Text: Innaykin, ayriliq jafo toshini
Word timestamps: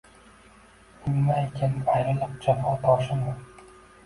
Innaykin, 1.11 1.75
ayriliq 1.97 2.33
jafo 2.47 2.73
toshini 2.89 3.37